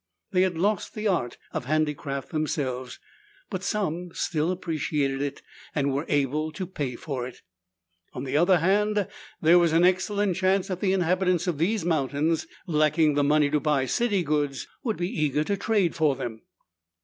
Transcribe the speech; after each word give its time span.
They 0.31 0.41
had 0.41 0.57
lost 0.57 0.95
the 0.95 1.07
art 1.07 1.37
of 1.53 1.65
handicraft 1.65 2.29
themselves, 2.31 2.97
but 3.51 3.61
some 3.61 4.09
still 4.15 4.49
appreciated 4.49 5.21
it 5.21 5.43
and 5.75 5.93
were 5.93 6.07
able 6.09 6.51
to 6.53 6.65
pay 6.65 6.95
for 6.95 7.27
it. 7.27 7.43
On 8.13 8.23
the 8.23 8.35
other 8.35 8.57
hand, 8.57 9.05
there 9.43 9.59
was 9.59 9.73
an 9.73 9.83
excellent 9.83 10.37
chance 10.37 10.69
that 10.69 10.79
the 10.79 10.93
inhabitants 10.93 11.45
of 11.45 11.59
these 11.59 11.85
mountains, 11.85 12.47
lacking 12.65 13.13
the 13.13 13.23
money 13.23 13.51
to 13.51 13.59
buy 13.59 13.85
city 13.85 14.23
goods, 14.23 14.67
would 14.83 14.97
be 14.97 15.07
eager 15.21 15.43
to 15.43 15.55
trade 15.55 15.93
for 15.93 16.15
them. 16.15 16.41